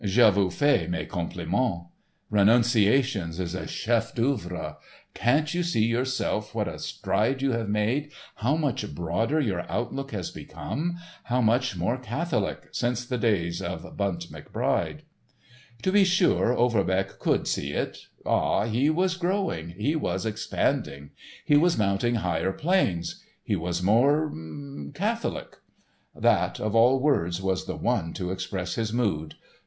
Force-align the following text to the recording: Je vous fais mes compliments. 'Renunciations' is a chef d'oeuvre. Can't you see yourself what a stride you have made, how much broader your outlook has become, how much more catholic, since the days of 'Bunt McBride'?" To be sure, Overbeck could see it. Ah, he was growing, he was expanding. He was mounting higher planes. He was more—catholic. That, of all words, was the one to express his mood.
Je 0.03 0.27
vous 0.31 0.49
fais 0.49 0.89
mes 0.89 1.05
compliments. 1.05 1.91
'Renunciations' 2.31 3.39
is 3.39 3.53
a 3.53 3.67
chef 3.67 4.15
d'oeuvre. 4.15 4.77
Can't 5.13 5.53
you 5.53 5.61
see 5.61 5.85
yourself 5.85 6.55
what 6.55 6.67
a 6.67 6.79
stride 6.79 7.43
you 7.43 7.51
have 7.51 7.69
made, 7.69 8.09
how 8.37 8.57
much 8.57 8.95
broader 8.95 9.39
your 9.39 9.61
outlook 9.71 10.09
has 10.09 10.31
become, 10.31 10.97
how 11.25 11.39
much 11.39 11.77
more 11.77 11.99
catholic, 11.99 12.67
since 12.71 13.05
the 13.05 13.19
days 13.19 13.61
of 13.61 13.95
'Bunt 13.95 14.31
McBride'?" 14.31 15.01
To 15.83 15.91
be 15.91 16.03
sure, 16.03 16.51
Overbeck 16.51 17.19
could 17.19 17.47
see 17.47 17.69
it. 17.73 17.99
Ah, 18.25 18.63
he 18.65 18.89
was 18.89 19.15
growing, 19.15 19.69
he 19.77 19.95
was 19.95 20.25
expanding. 20.25 21.11
He 21.45 21.57
was 21.57 21.77
mounting 21.77 22.15
higher 22.15 22.53
planes. 22.53 23.23
He 23.43 23.55
was 23.55 23.83
more—catholic. 23.83 25.57
That, 26.15 26.59
of 26.59 26.73
all 26.75 26.99
words, 26.99 27.39
was 27.39 27.67
the 27.67 27.75
one 27.77 28.13
to 28.13 28.31
express 28.31 28.73
his 28.73 28.91
mood. 28.91 29.35